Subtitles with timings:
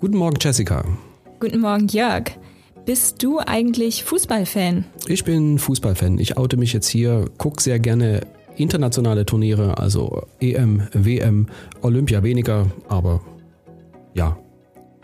[0.00, 0.82] Guten Morgen, Jessica.
[1.40, 2.30] Guten Morgen, Jörg.
[2.86, 4.86] Bist du eigentlich Fußballfan?
[5.06, 6.18] Ich bin Fußballfan.
[6.18, 8.22] Ich oute mich jetzt hier, gucke sehr gerne
[8.56, 11.48] internationale Turniere, also EM, WM,
[11.82, 13.20] Olympia weniger, aber
[14.14, 14.38] ja.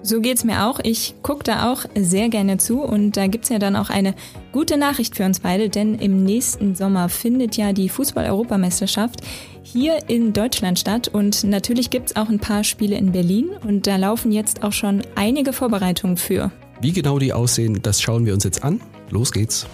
[0.06, 0.78] So geht's mir auch.
[0.84, 4.14] Ich gucke da auch sehr gerne zu und da gibt's ja dann auch eine
[4.52, 9.22] gute Nachricht für uns beide, denn im nächsten Sommer findet ja die Fußball-Europameisterschaft
[9.64, 13.96] hier in Deutschland statt und natürlich gibt's auch ein paar Spiele in Berlin und da
[13.96, 16.52] laufen jetzt auch schon einige Vorbereitungen für.
[16.80, 18.80] Wie genau die aussehen, das schauen wir uns jetzt an.
[19.10, 19.66] Los geht's.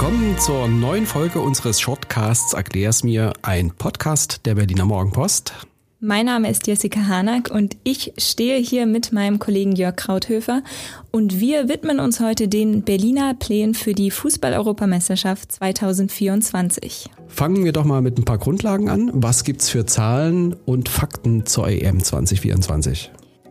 [0.00, 5.52] Willkommen zur neuen Folge unseres Shortcasts Erklär's mir, ein Podcast der Berliner Morgenpost.
[6.00, 10.62] Mein Name ist Jessica Hanack und ich stehe hier mit meinem Kollegen Jörg Krauthöfer
[11.10, 17.10] und wir widmen uns heute den Berliner Plänen für die Fußball-Europameisterschaft 2024.
[17.28, 19.10] Fangen wir doch mal mit ein paar Grundlagen an.
[19.12, 23.10] Was gibt's für Zahlen und Fakten zur EM 2024?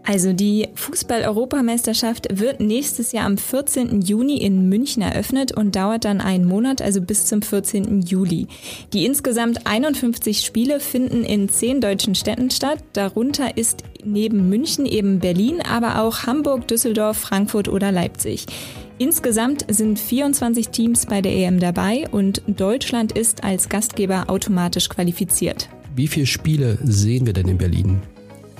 [0.09, 4.02] Also die Fußball-Europameisterschaft wird nächstes Jahr am 14.
[4.02, 8.02] Juni in München eröffnet und dauert dann einen Monat, also bis zum 14.
[8.02, 8.47] Juli.
[8.91, 12.83] Die insgesamt 51 Spiele finden in zehn deutschen Städten statt.
[12.93, 18.47] Darunter ist neben München eben Berlin, aber auch Hamburg, Düsseldorf, Frankfurt oder Leipzig.
[18.97, 25.69] Insgesamt sind 24 Teams bei der EM dabei und Deutschland ist als Gastgeber automatisch qualifiziert.
[25.95, 28.02] Wie viele Spiele sehen wir denn in Berlin?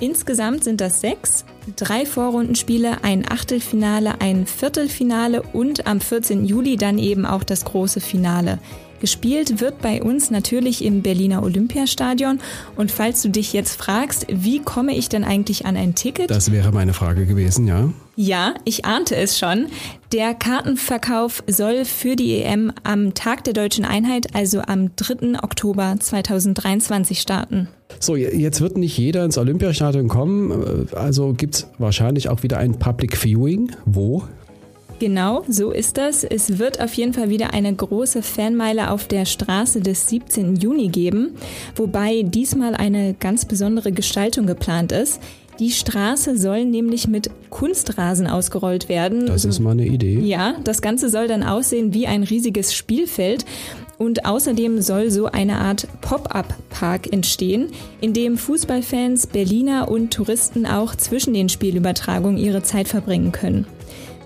[0.00, 1.44] Insgesamt sind das sechs,
[1.76, 6.46] drei Vorrundenspiele, ein Achtelfinale, ein Viertelfinale und am 14.
[6.46, 8.58] Juli dann eben auch das große Finale.
[9.00, 12.38] Gespielt wird bei uns natürlich im Berliner Olympiastadion.
[12.76, 16.30] Und falls du dich jetzt fragst, wie komme ich denn eigentlich an ein Ticket?
[16.30, 17.90] Das wäre meine Frage gewesen, ja.
[18.16, 19.68] Ja, ich ahnte es schon.
[20.12, 25.42] Der Kartenverkauf soll für die EM am Tag der deutschen Einheit, also am 3.
[25.42, 27.68] Oktober 2023 starten.
[27.98, 32.78] So, jetzt wird nicht jeder ins Olympiastadion kommen, also gibt es wahrscheinlich auch wieder ein
[32.78, 33.72] Public Viewing.
[33.86, 34.24] Wo?
[35.00, 36.24] Genau, so ist das.
[36.24, 40.56] Es wird auf jeden Fall wieder eine große Fanmeile auf der Straße des 17.
[40.56, 41.36] Juni geben,
[41.74, 45.18] wobei diesmal eine ganz besondere Gestaltung geplant ist.
[45.58, 49.24] Die Straße soll nämlich mit Kunstrasen ausgerollt werden.
[49.24, 50.20] Das ist mal eine Idee.
[50.20, 53.46] Ja, das Ganze soll dann aussehen wie ein riesiges Spielfeld.
[53.96, 57.68] Und außerdem soll so eine Art Pop-up-Park entstehen,
[58.02, 63.66] in dem Fußballfans, Berliner und Touristen auch zwischen den Spielübertragungen ihre Zeit verbringen können.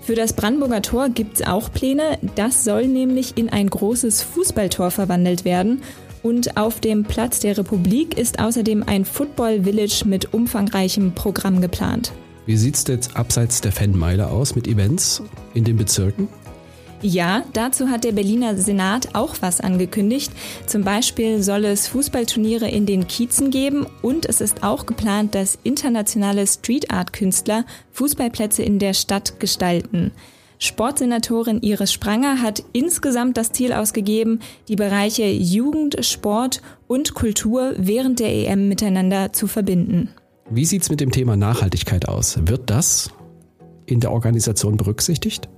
[0.05, 2.19] Für das Brandenburger Tor gibt es auch Pläne.
[2.35, 5.81] Das soll nämlich in ein großes Fußballtor verwandelt werden.
[6.21, 12.11] Und auf dem Platz der Republik ist außerdem ein Football Village mit umfangreichem Programm geplant.
[12.45, 15.23] Wie sieht es jetzt abseits der Fanmeile aus mit Events
[15.55, 16.27] in den Bezirken?
[17.01, 20.31] Ja, dazu hat der Berliner Senat auch was angekündigt.
[20.65, 25.59] Zum Beispiel soll es Fußballturniere in den Kiezen geben und es ist auch geplant, dass
[25.63, 30.11] internationale Street Art Künstler Fußballplätze in der Stadt gestalten.
[30.57, 38.19] Sportsenatorin Iris Spranger hat insgesamt das Ziel ausgegeben, die Bereiche Jugend, Sport und Kultur während
[38.19, 40.09] der EM miteinander zu verbinden.
[40.49, 42.39] Wie sieht's mit dem Thema Nachhaltigkeit aus?
[42.47, 43.11] Wird das
[43.85, 45.49] in der Organisation berücksichtigt?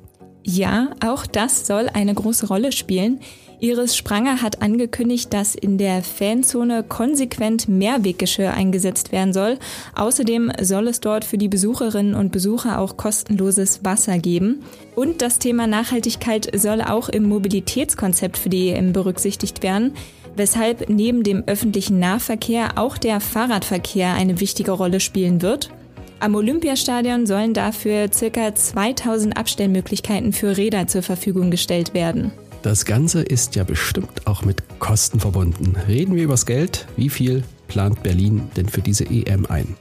[0.49, 3.19] Ja, auch das soll eine große Rolle spielen.
[3.59, 9.59] Iris Spranger hat angekündigt, dass in der Fanzone konsequent Mehrweggeschirr eingesetzt werden soll.
[9.95, 14.63] Außerdem soll es dort für die Besucherinnen und Besucher auch kostenloses Wasser geben.
[14.95, 19.95] Und das Thema Nachhaltigkeit soll auch im Mobilitätskonzept für die EM berücksichtigt werden
[20.37, 25.71] weshalb neben dem öffentlichen Nahverkehr auch der Fahrradverkehr eine wichtige Rolle spielen wird.
[26.19, 28.55] Am Olympiastadion sollen dafür ca.
[28.55, 32.31] 2000 Abstellmöglichkeiten für Räder zur Verfügung gestellt werden.
[32.63, 35.75] Das Ganze ist ja bestimmt auch mit Kosten verbunden.
[35.87, 36.87] Reden wir übers Geld.
[36.95, 39.75] Wie viel plant Berlin denn für diese EM ein?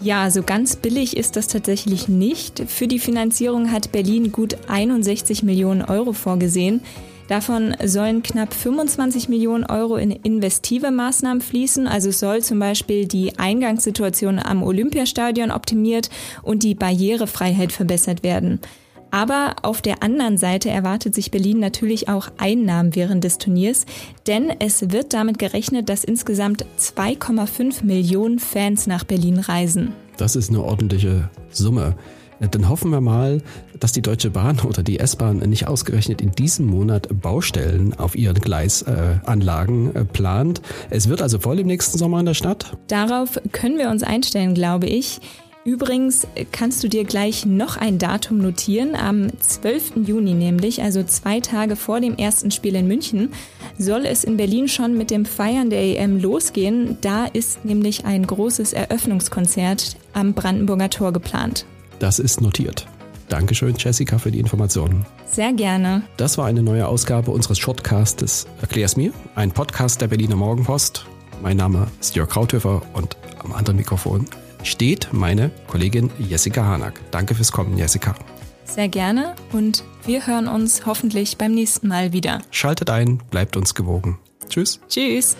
[0.00, 2.62] Ja, so ganz billig ist das tatsächlich nicht.
[2.68, 6.80] Für die Finanzierung hat Berlin gut 61 Millionen Euro vorgesehen.
[7.28, 11.86] Davon sollen knapp 25 Millionen Euro in investive Maßnahmen fließen.
[11.86, 16.10] Also soll zum Beispiel die Eingangssituation am Olympiastadion optimiert
[16.42, 18.60] und die Barrierefreiheit verbessert werden.
[19.10, 23.86] Aber auf der anderen Seite erwartet sich Berlin natürlich auch Einnahmen während des Turniers,
[24.26, 29.92] denn es wird damit gerechnet, dass insgesamt 2,5 Millionen Fans nach Berlin reisen.
[30.16, 31.94] Das ist eine ordentliche Summe.
[32.40, 33.40] Dann hoffen wir mal,
[33.84, 38.40] dass die Deutsche Bahn oder die S-Bahn nicht ausgerechnet in diesem Monat Baustellen auf ihren
[38.40, 40.62] Gleisanlagen äh, plant.
[40.88, 42.78] Es wird also voll im nächsten Sommer in der Stadt.
[42.88, 45.20] Darauf können wir uns einstellen, glaube ich.
[45.66, 48.94] Übrigens kannst du dir gleich noch ein Datum notieren.
[48.94, 50.06] Am 12.
[50.06, 53.32] Juni nämlich, also zwei Tage vor dem ersten Spiel in München,
[53.76, 56.96] soll es in Berlin schon mit dem Feiern der EM losgehen.
[57.02, 61.66] Da ist nämlich ein großes Eröffnungskonzert am Brandenburger Tor geplant.
[61.98, 62.86] Das ist notiert.
[63.34, 65.04] Dankeschön, Jessica, für die Informationen.
[65.26, 66.04] Sehr gerne.
[66.16, 71.04] Das war eine neue Ausgabe unseres Shortcastes Erklär's mir, ein Podcast der Berliner Morgenpost.
[71.42, 74.26] Mein Name ist Jörg Krauthöfer und am anderen Mikrofon
[74.62, 77.00] steht meine Kollegin Jessica Hanak.
[77.10, 78.14] Danke fürs Kommen, Jessica.
[78.66, 82.40] Sehr gerne und wir hören uns hoffentlich beim nächsten Mal wieder.
[82.52, 84.20] Schaltet ein, bleibt uns gewogen.
[84.48, 84.78] Tschüss.
[84.88, 85.36] Tschüss.